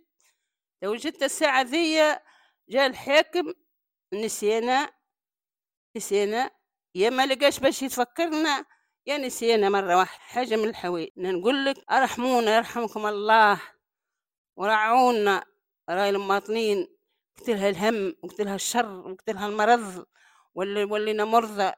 لو 0.84 0.96
جت 0.96 1.24
الساعة 1.24 1.62
ذي 1.62 2.18
جاء 2.70 2.88
الحاكم 2.88 3.54
نسينا 4.14 4.92
نسينا. 5.98 6.52
يا 6.96 7.10
ما 7.10 7.26
لقاش 7.26 7.60
باش 7.60 7.82
يتفكرنا. 7.84 8.66
يا 9.08 9.18
نسينا 9.18 9.70
مرة 9.70 9.98
واحدة 9.98 10.20
حاجة 10.24 10.56
من 10.56 10.70
الحوي 10.70 11.12
نقول 11.18 11.66
لك 11.66 11.76
أرحمونا 11.92 12.56
يرحمكم 12.58 13.06
الله. 13.06 13.62
ورعونا. 14.56 15.44
راي 15.90 16.10
المواطنين 16.10 16.88
قتلها 17.38 17.70
الهم 17.70 18.16
وقتلها 18.24 18.56
الشر 18.56 18.92
وقتلها 19.10 19.48
المرض 19.48 20.06
واللي 20.56 20.84
ولينا 20.84 21.26
مرضى 21.26 21.72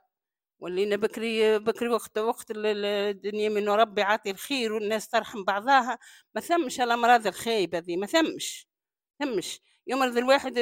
ولينا 0.60 0.96
بكري 0.96 1.60
بكري 1.60 1.90
وقت 1.90 2.18
وقت 2.18 2.52
ال- 2.52 2.66
ال- 2.66 2.86
الدنيا 2.86 3.50
من 3.50 3.70
ربي 3.70 4.02
عاطي 4.02 4.32
الخير 4.32 4.74
والناس 4.74 5.08
ترحم 5.10 5.44
بعضها 5.44 6.00
ما 6.36 6.42
ثمش 6.42 6.82
الامراض 6.82 7.28
الخايبه 7.28 7.78
ذي 7.80 7.98
ما 7.98 8.06
ثمش 8.08 8.68
ثمش. 9.20 9.60
يمرض 9.88 10.18
الواحد 10.18 10.58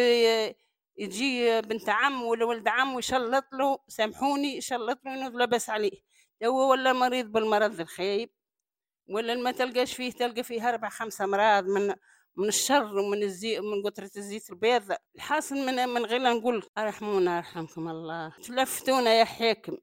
يجي 0.97 1.61
بنت 1.61 1.89
عم 1.89 2.21
ولا 2.23 2.45
ولد 2.45 2.67
عم 2.67 2.93
ويشلط 2.95 3.45
له 3.53 3.79
سامحوني 3.87 4.57
يشلط 4.57 4.99
له 5.05 5.29
لبس 5.29 5.69
عليه. 5.69 6.01
هو 6.45 6.71
ولا 6.71 6.93
مريض 6.93 7.25
بالمرض 7.25 7.79
الخايب 7.79 8.29
ولا 9.09 9.35
ما 9.35 9.51
تلقاش 9.51 9.93
فيه 9.93 10.11
تلقى 10.11 10.43
فيه 10.43 10.69
أربع 10.69 10.89
خمسة 10.89 11.25
أمراض 11.25 11.63
من 11.65 11.95
من 12.35 12.47
الشر 12.47 12.97
ومن 12.97 13.23
الزيت 13.23 13.59
من 13.59 13.83
قطرة 13.83 14.11
الزيت 14.17 14.49
البيض 14.49 14.95
الحاصل 15.15 15.55
من 15.55 15.89
من 15.89 16.05
غير 16.05 16.21
نقول. 16.21 16.63
ارحمونا 16.77 17.37
يرحمكم 17.37 17.89
الله. 17.89 18.29
تلفتونا 18.43 19.13
يا 19.13 19.23
حاكم. 19.25 19.77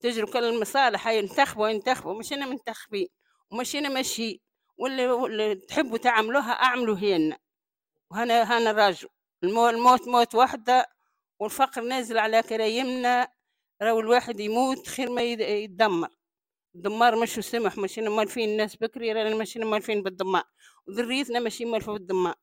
تجروا 0.00 0.30
كل 0.32 0.44
المصالح 0.44 1.06
هاي 1.08 1.18
ينتخبوا 1.18 1.68
ينتخبوا 1.68 2.18
مشينا 2.18 2.46
منتخبين 2.46 3.08
ومشينا 3.50 3.88
ماشي 3.88 4.42
واللي, 4.78 5.08
واللي 5.08 5.54
تحبوا 5.54 5.98
تعملوها 5.98 6.50
أعملوا 6.52 6.96
هنا 6.96 7.38
وهنا 8.10 8.42
هنا 8.58 8.70
الراجل 8.70 9.08
المو- 9.44 9.68
الموت 9.68 10.08
موت 10.08 10.34
واحدة 10.34 10.86
والفقر 11.38 11.82
نازل 11.82 12.18
على 12.18 12.42
كرايمنا. 12.42 13.28
راهو 13.82 14.00
الواحد 14.00 14.40
يموت 14.40 14.86
خير 14.86 15.10
ما 15.10 15.22
يد- 15.22 15.40
يتدمر. 15.40 16.08
الدمار 16.74 17.16
مش 17.22 17.30
سمح 17.30 17.76
ماشيين 17.78 18.08
مالفين 18.08 18.48
الناس 18.48 18.76
بكري 18.76 19.12
رانا 19.12 19.34
ماشيين 19.36 19.64
مالفين 19.66 20.02
بالدمار. 20.02 20.44
وذريتنا 20.88 21.38
ماشيين 21.40 21.70
مالفين 21.70 21.94
بالدمار. 21.94 22.34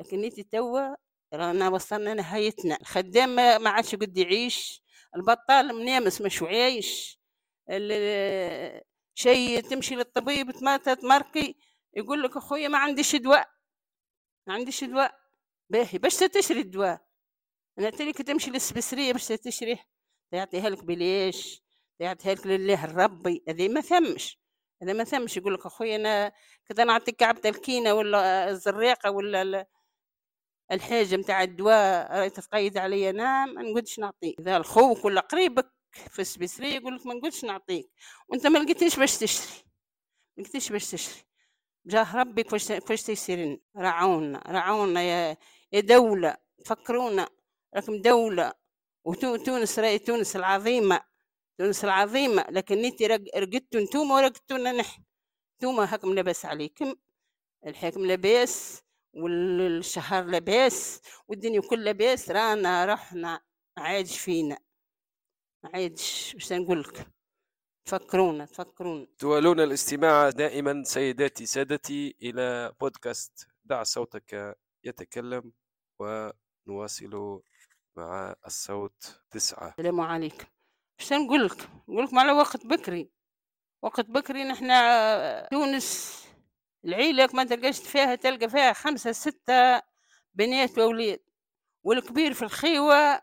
لكن 0.00 0.18
نيتي 0.20 0.42
توا 0.42 0.94
رانا 1.34 1.68
وصلنا 1.68 2.14
نهايتنا. 2.14 2.78
الخدام 2.80 3.28
ما 3.36 3.70
عادش 3.70 3.94
قد 3.94 4.16
يعيش. 4.18 4.82
البطال 5.16 5.74
منامس 5.74 6.20
مش 6.20 6.42
عايش. 6.42 7.20
شيء 9.14 9.60
تمشي 9.60 9.94
للطبيب 9.94 10.50
تماتت 10.50 10.88
تمرقي 11.00 11.54
يقول 11.96 12.22
لك 12.22 12.36
أخويا 12.36 12.68
ما 12.68 12.78
عنديش 12.78 13.16
دواء. 13.16 13.48
ما 14.46 14.54
عنديش 14.54 14.84
دواء. 14.84 15.14
باهي 15.70 15.98
باش 15.98 16.16
تشري 16.16 16.60
الدواء. 16.60 17.00
أنا 17.78 17.90
تلك 17.90 18.22
تمشي 18.22 18.50
للسبسريه 18.50 19.12
باش 19.12 19.28
تشريه 19.28 19.84
يعطيها 20.32 20.68
لك 20.70 20.84
بليش؟ 20.84 21.62
يعطيها 22.00 22.34
لك 22.34 22.46
لله 22.46 22.84
الربي. 22.84 23.44
هذه 23.48 23.68
ما 23.68 23.80
ثمش. 23.80 24.40
هذا 24.82 24.92
ما 24.92 25.04
ثمش. 25.04 25.36
يقول 25.36 25.54
لك 25.54 25.66
اخويا 25.66 25.96
أنا 25.96 26.32
كذا 26.68 26.84
نعطيك 26.84 27.16
كعبة 27.16 27.40
الكينة 27.48 27.94
ولا 27.94 28.48
الزريقة 28.50 29.10
ولا 29.10 29.42
ال- 29.42 29.64
الحاجة 30.72 31.16
متاع 31.16 31.42
الدواء. 31.42 32.12
راهي 32.18 32.30
تتقيد 32.30 32.78
عليا. 32.78 33.10
أنا 33.10 33.46
ما 33.46 33.62
نقدش 33.62 33.98
نعطيك. 33.98 34.40
إذا 34.40 34.56
الخوك 34.56 35.04
ولا 35.04 35.20
قريبك 35.20 35.72
في 35.92 36.18
السبيسرية 36.22 36.74
يقول 36.74 36.96
لك 36.96 37.06
ما 37.06 37.14
نقدش 37.14 37.44
نعطيك. 37.44 37.90
وأنت 38.28 38.46
ما 38.46 38.58
لقيتيش 38.58 38.98
باش 38.98 39.18
تشتري 39.18 39.64
ما 40.36 40.42
لقيتيش 40.42 40.72
باش 40.72 40.90
تشتري 40.90 41.24
جاه 41.86 42.16
ربي 42.16 42.42
كيفاش 42.42 42.72
كيفاش 42.72 43.02
تيسيرن 43.02 43.58
رعونا. 43.76 44.42
رعونا 44.48 45.02
يا 45.02 45.36
يا 45.72 45.80
دولة. 45.80 46.36
فكرونا. 46.66 47.28
راكم 47.76 48.02
دولة. 48.02 48.59
وتونس 49.04 49.78
راهي 49.78 49.98
تونس 49.98 50.36
العظيمة 50.36 51.00
تونس 51.58 51.84
العظيمة 51.84 52.46
لكن 52.50 52.84
انت 52.84 53.02
رق- 53.02 53.36
رقدتوا 53.36 53.80
انتوما 53.80 54.14
ورقدتونا 54.14 54.72
نحن. 54.72 55.02
انتوما 55.54 55.94
هاكم 55.94 56.14
لاباس 56.14 56.44
عليكم 56.44 56.94
الحاكم 57.66 58.06
لاباس 58.06 58.82
والشهر 59.14 60.24
لاباس 60.24 61.00
والدنيا 61.28 61.60
كل 61.60 61.84
لاباس 61.84 62.30
رانا 62.30 62.84
رحنا 62.84 63.40
عادش 63.76 64.18
فينا. 64.18 64.58
عادش 65.64 66.32
واش 66.34 66.52
نقول 66.52 66.80
لك 66.80 67.06
تفكرونا 67.84 68.44
تفكرونا. 68.46 69.06
تولون 69.18 69.60
الاستماع 69.60 70.30
دائما 70.30 70.84
سيداتي 70.84 71.46
سادتي 71.46 72.16
إلى 72.22 72.72
بودكاست 72.80 73.48
دع 73.64 73.82
صوتك 73.82 74.56
يتكلم 74.84 75.52
ونواصل 75.98 77.40
مع 77.96 78.34
الصوت 78.46 79.20
تسعة. 79.30 79.68
السلام 79.68 80.00
عليكم. 80.00 80.46
إيش 81.00 81.12
نقول 81.12 81.46
لك؟ 81.46 81.70
نقول 81.88 82.04
لكم 82.04 82.18
على 82.18 82.32
وقت 82.32 82.66
بكري. 82.66 83.10
وقت 83.82 84.10
بكري 84.10 84.44
نحن 84.44 84.70
آه، 84.70 85.48
تونس 85.48 86.20
العيلة 86.84 87.28
ما 87.34 87.44
تلقاش 87.44 87.80
فيها 87.80 88.14
تلقى 88.14 88.48
فيها 88.48 88.72
خمسة 88.72 89.12
ستة 89.12 89.82
بنات 90.34 90.78
وأولاد. 90.78 91.20
والكبير 91.82 92.34
في 92.34 92.42
الخيوة 92.42 93.22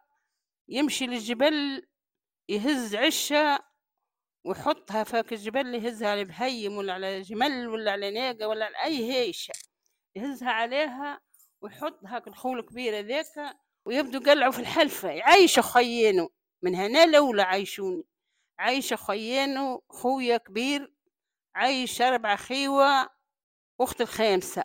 يمشي 0.68 1.08
للجبل 1.08 1.88
يهز 2.50 2.96
عشة 2.96 3.60
ويحطها 4.44 5.04
فاك 5.04 5.34
الجبل 5.34 5.76
يهزها 5.76 6.10
على 6.10 6.24
بهيم 6.26 6.78
ولا 6.78 6.94
على 6.94 7.22
جمل 7.22 7.68
ولا 7.68 7.92
على 7.92 8.12
ناقة 8.12 8.48
ولا 8.48 8.66
على 8.66 8.84
أي 8.84 9.12
هيشة. 9.14 9.54
يهزها 10.16 10.50
عليها 10.50 11.22
ويحطها 11.62 12.24
الخول 12.28 12.62
كبير 12.62 13.00
هذاك 13.00 13.58
ويبدو 13.88 14.20
قلعوا 14.20 14.52
في 14.52 14.60
الحلفة. 14.60 15.10
يعيشوا 15.10 15.64
خيانه 15.64 16.30
من 16.62 16.76
هنا 16.76 17.06
لولا 17.06 17.44
عايشوني. 17.44 18.04
عايشة 18.60 18.96
خيانه 18.96 19.82
خويا 19.90 20.38
كبير. 20.38 20.94
عايش 21.56 22.02
أربع 22.02 22.36
خيوة 22.36 23.10
أخت 23.82 24.02
الخامسة. 24.02 24.64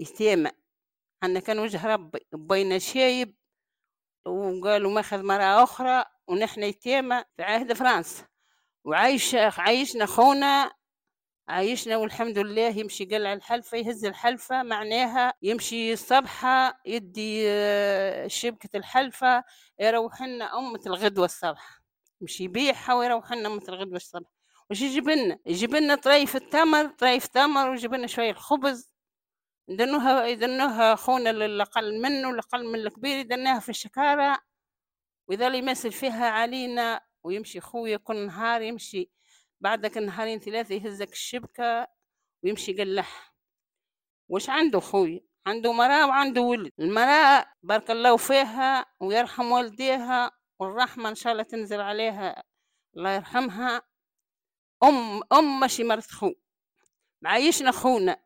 يتيمة 0.00 0.52
عندنا 1.22 1.40
كان 1.40 1.58
وجه 1.58 1.86
ربي. 1.86 2.26
بينا 2.32 2.78
شايب 2.78 3.36
وقالوا 4.26 4.92
ماخذ 4.92 5.22
مرأة 5.22 5.62
أخرى 5.62 6.04
ونحن 6.28 6.62
يتيمة 6.62 7.24
في 7.36 7.42
عهد 7.42 7.72
فرنسا. 7.72 8.26
وعايش 8.84 9.34
عايشنا 9.34 10.06
خونا 10.06 10.72
عايشنا 11.48 11.96
والحمد 11.96 12.38
لله 12.38 12.68
يمشي 12.78 13.04
قلع 13.04 13.32
الحلفة 13.32 13.78
يهز 13.78 14.04
الحلفة 14.04 14.62
معناها 14.62 15.34
يمشي 15.42 15.92
الصبحة 15.92 16.80
يدي 16.86 17.44
آه، 17.48 18.26
شبكة 18.26 18.76
الحلفة 18.76 19.44
يروح 19.80 20.22
لنا 20.22 20.58
أمة 20.58 20.80
الغدوة 20.86 21.24
الصبح. 21.24 21.80
يمشي 22.20 22.44
يبيعها 22.44 22.94
ويروح 22.94 23.32
لنا 23.32 23.48
أمة 23.48 23.62
الغدوة 23.68 23.96
الصبح. 23.96 24.28
وش 24.70 24.80
يجيب 24.82 25.08
لنا؟ 25.08 25.38
يجيب 25.46 25.74
لنا 25.74 25.94
طريف 25.94 26.36
التمر 26.36 26.86
طريف 26.86 27.26
تمر 27.26 27.70
ويجيب 27.70 27.94
لنا 27.94 28.06
شوية 28.06 28.30
الخبز. 28.30 28.90
يدنوها 29.68 30.26
يدنوها 30.26 30.94
خونا 30.94 31.30
الأقل 31.30 32.00
منه 32.02 32.30
الأقل 32.30 32.66
من 32.66 32.74
الكبير 32.78 33.18
يدناها 33.18 33.60
في 33.60 33.68
الشكارة. 33.68 34.38
ويظل 35.28 35.54
يمثل 35.54 35.92
فيها 35.92 36.30
علينا 36.30 37.00
ويمشي 37.24 37.60
خويا 37.60 37.96
كل 37.96 38.26
نهار 38.26 38.62
يمشي 38.62 39.10
بعدك 39.64 39.96
نهارين 39.96 40.38
ثلاثة 40.38 40.74
يهزك 40.74 41.12
الشبكة 41.12 41.86
ويمشي 42.44 42.72
يقلح. 42.72 43.34
وش 44.28 44.50
عنده 44.50 44.80
خويا 44.80 45.20
عنده 45.46 45.72
مرأة 45.72 46.06
وعنده 46.06 46.40
ولد. 46.40 46.72
المرأة 46.80 47.46
بارك 47.62 47.90
الله 47.90 48.16
فيها 48.16 48.86
ويرحم 49.00 49.52
والديها 49.52 50.30
والرحمة 50.58 51.08
إن 51.08 51.14
شاء 51.14 51.32
الله 51.32 51.42
تنزل 51.42 51.80
عليها. 51.80 52.42
الله 52.96 53.10
يرحمها. 53.10 53.82
أم 54.82 55.22
أم 55.32 55.60
ماشي 55.60 55.84
مرت 55.84 56.10
خو. 56.10 56.32
معيشنا 57.22 57.70
خونا. 57.70 58.16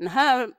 نهار 0.00 0.54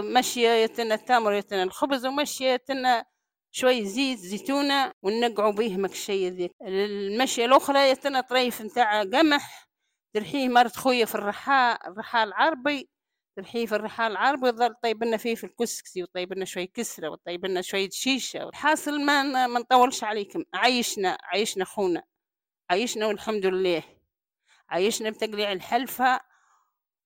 مشي 0.00 0.44
يتنا 0.62 0.94
التمر 0.94 1.32
يتنا 1.32 1.62
الخبز 1.62 2.06
ومشي 2.06 2.44
يتنا 2.44 3.04
شوي 3.52 3.84
زيت 3.86 4.18
زيتونة 4.18 4.92
ونقعوا 5.02 5.52
بيه 5.52 5.76
مكشية 5.76 6.28
ذيك 6.28 6.52
المشية 6.62 7.44
الأخرى 7.44 7.90
يتنا 7.90 8.20
طريف 8.20 8.62
نتاع 8.62 9.02
قمح 9.02 9.68
ترحيه 10.14 10.48
مرت 10.48 10.76
خويا 10.76 11.04
في 11.04 11.14
الرحاء 11.14 11.88
الرحاء 11.90 12.24
العربي 12.24 12.88
ترحيه 13.36 13.66
في 13.66 13.74
الرحاء 13.76 14.10
العربي 14.10 14.48
وظل 14.48 14.74
طيب 14.82 15.04
لنا 15.04 15.16
فيه 15.16 15.34
في 15.34 15.44
الكسكسي 15.44 16.02
وطيب 16.02 16.32
لنا 16.32 16.44
شوي 16.44 16.66
كسرة 16.66 17.08
وطيب 17.08 17.46
لنا 17.46 17.62
شوية 17.62 17.88
شيشة 17.90 18.48
الحاصل 18.48 19.00
ما 19.00 19.22
ما 19.46 19.58
نطولش 19.60 20.04
عليكم. 20.04 20.44
عيشنا 20.54 21.18
عيشنا 21.22 21.64
خونا. 21.64 22.02
عيشنا 22.70 23.06
والحمد 23.06 23.46
لله. 23.46 23.82
عيشنا 24.70 25.10
بتقليع 25.10 25.52
الحلفة 25.52 26.20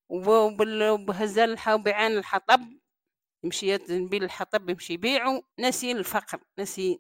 وبهزلها 0.09 1.75
وبعين 1.75 2.19
الحطب. 2.19 2.61
يمشي 3.45 3.79
نبيل 3.91 4.25
الحطب 4.25 4.71
يمشي 4.71 4.93
يبيعو 4.93 5.43
ناسين 5.59 5.97
الفقر 5.97 6.41
ناسين 6.59 6.99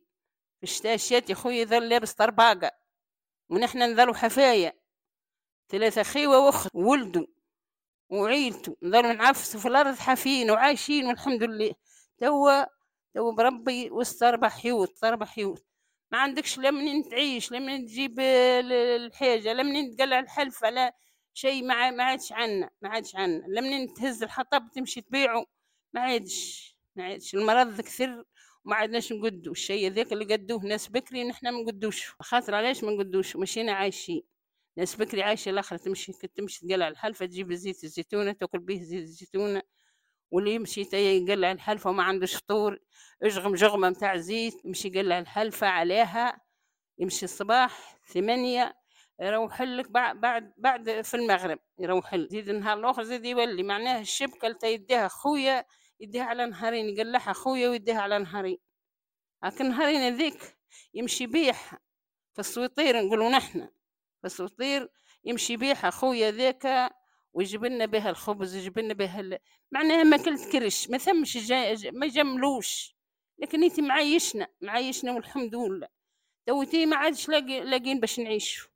في 0.58 0.62
الشتاء 0.62 0.94
الشات 0.94 1.30
يا 1.30 1.34
خويا 1.34 1.62
يظل 1.62 1.88
لابس 1.88 2.12
طرباقة 2.12 2.70
ونحن 3.48 3.92
نظلوا 3.92 4.14
حفايا 4.14 4.72
ثلاثة 5.68 6.02
خيوة 6.02 6.38
وأخت 6.46 6.70
ولدو 6.74 7.26
وعيلتو 8.10 8.74
نظلوا 8.82 9.12
نعفسوا 9.12 9.60
في 9.60 9.68
الأرض 9.68 9.96
حافين 9.96 10.50
وعايشين 10.50 11.06
والحمد 11.06 11.42
لله. 11.42 11.74
توا 12.18 12.64
توا 13.14 13.32
بربي 13.32 13.90
وسط 13.90 14.22
أربع 14.22 14.48
حيوت 14.48 15.04
أربع 15.04 15.26
حيوت. 15.26 15.64
ما 16.12 16.18
عندكش 16.18 16.58
لا 16.58 16.70
منين 16.70 17.08
تعيش 17.08 17.52
لا 17.52 17.58
منين 17.58 17.86
تجيب 17.86 18.20
الحاجة 18.20 19.52
لا 19.52 19.62
منين 19.62 19.96
تقلع 19.96 20.18
الحلفة 20.18 20.70
لا 20.70 20.94
شيء 21.34 21.64
ما 21.64 22.02
عادش 22.04 22.32
عنا 22.32 22.70
ما 22.82 22.88
عادش 22.88 23.16
عنا. 23.16 23.44
لا 23.48 23.60
منين 23.60 23.94
تهز 23.94 24.22
الحطب 24.22 24.70
تمشي 24.74 25.00
تبيعه 25.00 25.46
ما 25.94 26.00
عادش 26.00 26.76
ما 26.96 27.04
عادش. 27.04 27.34
المرض 27.34 27.80
كثر 27.80 28.24
وما 28.64 28.76
عدناش 28.76 29.12
نقدو. 29.12 29.52
الشيء 29.52 29.90
ذاك 29.90 30.12
اللي 30.12 30.24
قدوه 30.34 30.62
ناس 30.64 30.88
بكري 30.88 31.24
نحنا 31.24 31.50
ما 31.50 31.62
نقدوش. 31.62 32.14
خاطر 32.20 32.54
علاش 32.54 32.84
ما 32.84 32.90
نقدوش؟ 32.92 33.36
مشينا 33.36 33.72
عايشين 33.72 34.22
ناس 34.76 34.96
بكري 34.96 35.22
عايشة 35.22 35.50
الاخرى 35.50 35.78
تمشي 35.78 36.12
تمشي 36.12 36.66
تقلع 36.68 36.88
الحلفه 36.88 37.26
تجيب 37.26 37.52
زيت 37.52 37.84
الزيتونة 37.84 38.32
تأكل 38.32 38.58
به 38.58 38.82
زيت 38.82 39.02
الزيتونة. 39.02 39.62
واللي 40.30 40.54
يمشي 40.54 40.80
يقلع 40.92 41.52
الحلفه 41.52 41.90
وما 41.90 42.02
عندوش 42.02 42.34
فطور 42.36 42.78
اجغم 43.22 43.54
جغمة 43.54 43.90
متاع 43.90 44.16
زيت 44.16 44.64
يمشي 44.64 44.88
يقلع 44.88 45.18
الحلفه 45.18 45.66
عليها. 45.66 46.40
يمشي 46.98 47.24
الصباح 47.24 47.98
ثمانية 48.06 48.76
يروح 49.20 49.62
لك 49.62 49.90
بعد 49.90 50.52
بعد 50.58 51.00
في 51.02 51.14
المغرب. 51.14 51.58
يروح 51.78 52.14
لك. 52.14 52.30
زيد 52.30 52.48
النهار 52.48 52.78
الأخر 52.78 53.02
زيد 53.02 53.24
يولي. 53.24 53.62
معناه 53.62 54.00
الشبكة 54.00 54.46
اللي 54.46 54.74
يديها 54.74 55.08
خويا 55.08 55.64
يديها 56.00 56.24
على 56.24 56.46
نهارين 56.46 56.88
يقلعها 56.88 57.32
خويا 57.32 57.68
ويديها 57.68 58.00
على 58.00 58.18
نهارين. 58.18 58.58
لكن 59.44 59.68
نهارين 59.68 60.16
ذيك 60.16 60.56
يمشي 60.94 61.26
بيح 61.26 61.74
في 62.32 62.38
السويطير 62.38 63.02
نقولوا 63.02 63.28
نحنا 63.28 63.70
في 64.20 64.26
السويطير 64.26 64.88
يمشي 65.24 65.56
بيح 65.56 65.88
خويا 65.88 66.30
ذاك 66.30 66.92
ويجيب 67.32 67.64
لنا 67.64 67.86
بها 67.86 68.10
الخبز 68.10 68.54
ويجيب 68.56 68.78
لنا 68.78 68.94
بها 68.94 69.20
ال... 69.20 69.38
معناها 69.72 70.02
ما 70.02 70.16
كلت 70.16 70.52
كرش 70.52 70.90
ما 70.90 70.98
ثمش 70.98 71.36
جا... 71.36 71.90
ما 71.90 72.06
جملوش. 72.06 72.96
لكن 73.38 73.64
انت 73.64 73.80
معيشنا 73.80 74.48
معيشنا 74.60 75.12
والحمد 75.12 75.54
لله. 75.54 75.88
توتي 76.46 76.86
ما 76.86 76.96
عادش 76.96 77.28
لاقين 77.28 78.00
باش 78.00 78.18
نعيشوا. 78.20 78.70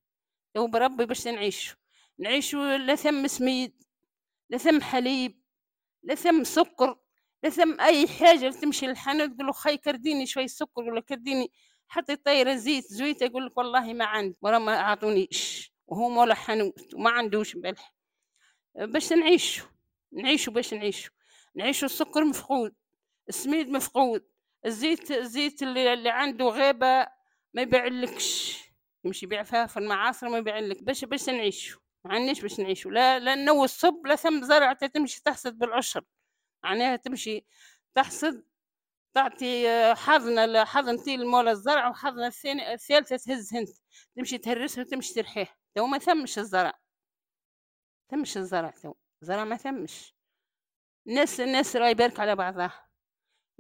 تو 0.55 0.67
بربي 0.67 1.07
باش 1.07 1.27
نعيشوا. 1.29 1.77
نعيشوا 2.19 2.77
لا 2.77 2.95
ثم 2.95 3.27
سميد 3.27 3.85
لا 4.51 4.59
ثم 4.59 4.81
حليب 4.81 5.43
لا 6.03 6.15
ثم 6.15 6.45
سكر. 6.45 6.99
لا 7.43 7.51
ثم 7.51 7.81
أي 7.81 8.09
حاجة 8.09 8.51
تمشي 8.51 8.87
للحانوت 8.87 9.31
تقول 9.31 9.47
له 9.47 9.53
خي 9.53 9.77
كرديني 9.77 10.27
شوي 10.27 10.49
سكر 10.49 10.83
ولا 10.83 11.01
كرديني 11.01 11.53
حطي 11.89 12.17
طيره 12.17 12.55
زيت 12.55 12.85
زويتة 12.85 13.25
يقول 13.25 13.47
لك 13.47 13.59
والله 13.59 13.93
ما 13.93 14.05
عندي 14.05 14.37
ورا 14.43 14.59
ما 14.59 14.81
اعطونيش 14.81 15.73
وهو 15.87 16.09
مولا 16.09 16.35
حانوت 16.35 16.95
وما 16.95 17.11
عندوش 17.11 17.57
ملح 17.57 17.95
باش 18.75 19.13
نعيشوا 19.13 19.67
نعيشوا 20.13 20.53
باش 20.53 20.75
نعيشوا. 20.75 21.13
نعيشوا 21.55 21.87
السكر 21.87 22.25
مفقود 22.25 22.75
السميد 23.29 23.69
مفقود 23.69 24.25
الزيت 24.67 25.11
الزيت 25.11 25.63
اللي, 25.63 25.93
اللي 25.93 26.11
عنده 26.11 26.45
غابة 26.45 27.07
ما 27.55 27.63
يبيعلكش. 27.63 28.59
يمشي 29.05 29.27
يبيع 29.27 29.43
فيها 29.43 29.67
في 29.67 29.77
المعاصر 29.77 30.29
ما 30.29 30.39
يبيعلك. 30.39 30.83
باش 30.83 31.05
باش 31.05 31.29
نعيشوا. 31.29 31.81
ما 32.05 32.15
عندناش 32.15 32.41
باش 32.41 32.61
نعيشوا. 32.61 32.91
لا 32.91 33.19
لا 33.19 33.35
نو 33.35 33.65
الصب 33.65 34.07
لا 34.07 34.17
ثم 34.17 34.43
زرع 34.45 34.73
تمشي 34.73 35.23
تحصد 35.23 35.59
بالعشر. 35.59 36.05
معناها 36.65 36.97
تمشي 36.97 37.45
تحصد 37.95 38.45
تعطي 39.15 39.95
حظنا 39.95 40.65
حظنتي 40.65 41.15
المولا 41.15 41.51
الزرع 41.51 41.89
وحظنا 41.89 42.27
الثاني 42.27 42.75
الثالثة 42.75 43.17
تهز 43.17 43.55
هنت. 43.55 43.69
تمشي 44.17 44.39
تهرسها 44.39 44.85
وتمشي 44.85 45.15
ترحيه 45.15 45.57
تو 45.75 45.87
ما 45.87 45.99
ثمش 45.99 46.39
الزرع. 46.39 46.81
ثمش 48.11 48.37
الزرع 48.37 48.71
تو. 48.71 48.95
الزرع 49.23 49.45
ما 49.45 49.57
ثمش. 49.57 50.15
الناس 51.09 51.41
الناس 51.41 51.77
راه 51.77 51.89
يبارك 51.89 52.21
على 52.21 52.37
بعضها. 52.37 52.89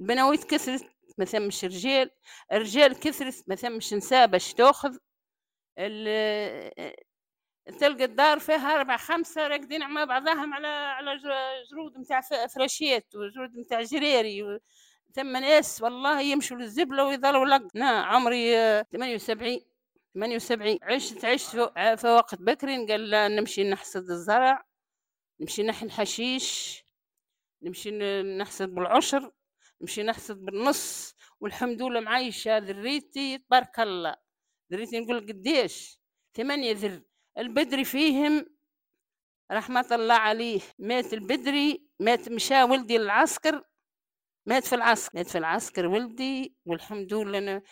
البناويت 0.00 0.44
كثرت 0.44 0.90
ما 1.18 1.24
ثمش 1.24 1.64
رجال. 1.64 2.10
الرجال 2.52 3.00
كثرت 3.00 3.44
ما 3.48 3.54
ثمش 3.54 3.94
نساء 3.94 4.26
باش 4.26 4.54
تاخذ. 4.54 4.98
تلقى 7.80 8.04
الدار 8.04 8.38
فيها 8.38 8.74
أربع 8.76 8.96
خمسة 8.96 9.46
راقدين 9.46 9.88
مع 9.90 10.04
بعضهم 10.04 10.54
على 10.54 10.68
على 10.68 11.16
جرود 11.70 11.98
متاع 11.98 12.20
فراشيات 12.46 13.14
وجرود 13.14 13.50
متاع 13.56 13.82
جريري 13.82 14.60
ثم 15.14 15.36
ناس 15.36 15.82
والله 15.82 16.20
يمشوا 16.20 16.56
للزبلة 16.56 17.04
ويظلوا 17.04 17.46
لق 17.46 17.68
أنا 17.76 17.90
عمري 17.90 18.54
ثمانية 18.92 19.14
وسبعين 19.14 19.60
ثمانية 20.14 20.36
وسبعين 20.36 20.78
عشت 20.82 21.24
عشت 21.24 21.50
في 21.76 22.06
وقت 22.08 22.34
بكري 22.42 22.86
قال 22.86 23.10
نمشي 23.36 23.64
نحصد 23.70 24.10
الزرع 24.10 24.64
نمشي 25.40 25.62
نحي 25.62 25.86
الحشيش 25.86 26.82
نمشي 27.62 27.90
نحصد 28.22 28.74
بالعشر 28.74 29.32
نمشي 29.80 30.02
نحصد 30.02 30.44
بالنص 30.44 31.14
والحمد 31.40 31.82
لله 31.82 32.00
معيشة 32.00 32.58
ذريتي 32.58 33.38
تبارك 33.38 33.80
الله. 33.80 34.16
ذريتي 34.72 35.00
نقول 35.00 35.20
قديش؟ 35.20 36.00
ثمانية 36.34 36.72
ذر. 36.74 37.00
البدري 37.38 37.84
فيهم 37.84 38.46
رحمة 39.52 39.86
الله 39.92 40.14
عليه. 40.14 40.60
مات 40.78 41.12
البدري 41.14 41.88
مات 42.00 42.28
مشى 42.28 42.62
ولدي 42.62 42.98
للعسكر 42.98 43.64
مات 44.46 44.64
في 44.64 44.74
العسكر 44.74 45.10
مات 45.14 45.26
في 45.26 45.38
العسكر 45.38 45.86
ولدي 45.86 46.56
والحمد 46.66 47.14
لله 47.14 47.38
أنا 47.38 47.62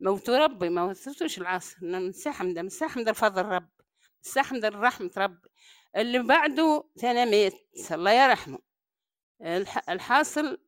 موت 0.00 0.30
ربي. 0.30 0.68
ما 0.68 0.84
وصلتوش 0.84 1.38
العسكر 1.38 1.78
مساحة 1.82 2.44
من 2.44 2.64
مساحة 2.64 3.00
من 3.00 3.12
فضل 3.12 3.44
ربي 3.44 3.84
استحمد 4.26 4.64
رحمة 4.64 5.10
ربي. 5.16 5.48
اللي 5.96 6.18
بعده 6.18 6.88
ثاني 6.98 7.30
مات. 7.30 7.54
الله 7.90 8.10
يرحمه. 8.10 8.58
الحاصل 9.88 10.58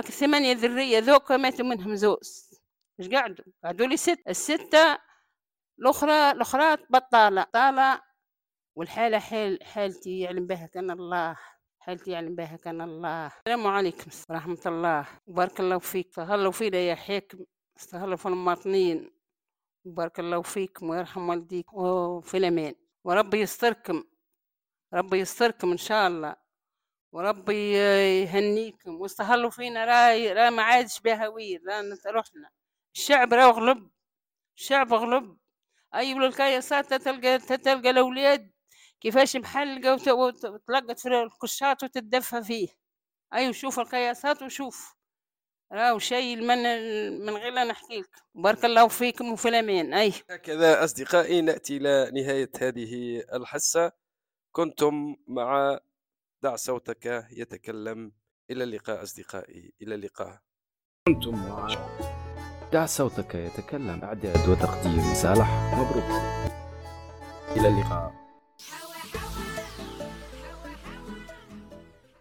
ثمانية 0.00 0.52
ذرية 0.52 0.98
ذوك 0.98 1.32
ماتوا 1.32 1.64
منهم 1.64 1.94
زوز. 1.94 2.50
مش 2.98 3.08
قعدوا؟ 3.08 3.44
قعدوا 3.64 3.86
لي 3.86 3.96
ست. 3.96 4.18
الستة 4.28 4.98
الأخرى 5.82 6.30
الأخرى 6.30 6.76
بطالة 6.90 7.42
طالة. 7.42 8.00
والحالة 8.76 9.18
حال 9.18 9.58
حالتي 9.62 10.20
يعلم 10.20 10.46
بها 10.46 10.66
كان 10.66 10.90
الله 10.90 11.36
حالتي 11.78 12.10
يعلم 12.10 12.34
بها 12.34 12.56
كان 12.56 12.80
الله. 12.80 13.26
السلام 13.26 13.66
عليكم 13.66 14.10
ورحمة 14.30 14.62
الله. 14.66 15.06
وبارك 15.26 15.60
الله 15.60 15.78
فيك. 15.78 16.08
استهلوا 16.08 16.52
فينا 16.52 16.78
يا 16.78 16.94
حاكم. 16.94 17.44
استهلوا 17.78 18.16
في 18.16 18.26
المواطنين. 18.26 19.10
وبارك 19.84 20.20
الله 20.20 20.42
فيكم 20.42 20.90
ويرحم 20.90 21.28
والديك. 21.28 21.72
وفي 21.72 22.36
الأمان. 22.36 22.74
وربي 23.04 23.40
يستركم. 23.40 24.04
ربي 24.94 25.18
يستركم 25.18 25.70
إن 25.70 25.76
شاء 25.76 26.08
الله. 26.08 26.36
وربي 27.12 27.72
يهنيكم. 28.22 29.00
واستهلوا 29.00 29.50
فينا. 29.50 29.84
راي 29.84 30.32
را 30.32 30.50
ما 30.50 30.62
عادش 30.62 31.00
بهوير 31.00 31.62
را 31.66 31.80
رحنا 32.06 32.50
الشعب 32.94 33.34
راه 33.34 33.50
غلب. 33.50 33.90
الشعب 34.56 34.94
غلب. 34.94 35.41
أي 35.94 36.00
أيوة 36.00 36.26
الكياسات 36.26 36.94
تلقى 36.94 37.38
تلقى 37.38 37.90
الأولاد 37.90 38.50
كيفاش 39.00 39.36
محلقة 39.36 40.14
وتلقت 40.14 41.00
في 41.00 41.08
القشاط 41.08 41.82
وتتدفى 41.82 42.42
فيه. 42.42 42.68
أيوة 43.34 43.52
شوف 43.52 43.80
القياسات 43.80 44.42
وشوف. 44.42 44.94
راهو 45.72 45.98
شيء 45.98 46.36
من 46.36 46.62
من 47.26 47.32
غير 47.36 47.52
لا 47.52 47.64
نحكي 47.64 48.00
لك. 48.00 48.10
بارك 48.34 48.64
الله 48.64 48.88
فيكم 48.88 49.32
وفي 49.32 49.48
الأمان. 49.48 49.94
اي 49.94 50.12
هكذا 50.30 50.84
أصدقائي 50.84 51.40
نأتي 51.40 51.76
إلى 51.76 52.10
نهاية 52.14 52.50
هذه 52.60 53.24
الحصة. 53.32 53.92
كنتم 54.52 55.16
مع 55.26 55.78
دع 56.42 56.56
صوتك 56.56 57.26
يتكلم. 57.30 58.12
إلى 58.50 58.64
اللقاء 58.64 59.02
أصدقائي. 59.02 59.72
إلى 59.82 59.94
اللقاء. 59.94 60.40
كنتم 61.06 61.48
مع 61.48 61.68
دع 62.72 62.86
صوتك 62.86 63.34
يتكلم. 63.34 64.00
أعداد 64.04 64.48
وتقديم 64.48 65.14
صالح 65.14 65.74
مبروك. 65.74 66.22
إلى 67.56 67.68
اللقاء. 67.68 68.21